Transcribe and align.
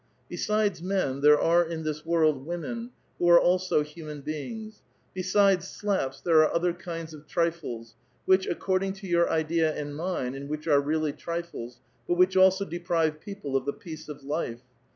Besides 0.29 0.81
men, 0.81 1.21
there 1.21 1.39
are 1.39 1.63
in 1.63 1.83
this 1.83 2.03
world 2.03 2.43
women, 2.43 2.89
who 3.19 3.29
are 3.29 3.39
also 3.39 3.83
human 3.83 4.21
beings; 4.21 4.81
besides 5.13 5.67
slaps, 5.67 6.19
there 6.21 6.39
are 6.41 6.51
other 6.51 6.73
kinds 6.73 7.13
of 7.13 7.27
trifles, 7.27 7.93
which, 8.25 8.47
according 8.47 8.93
to 8.93 9.07
your 9.07 9.29
idea 9.29 9.71
and 9.75 9.95
mine, 9.95 10.33
and 10.33 10.49
which 10.49 10.67
are 10.67 10.81
really 10.81 11.13
trifles, 11.13 11.81
but 12.07 12.15
which 12.15 12.35
also 12.35 12.65
deprive 12.65 13.19
people 13.21 13.55
of 13.55 13.65
the 13.67 13.73
peace 13.73 14.09
of 14.09 14.23
life. 14.23 14.61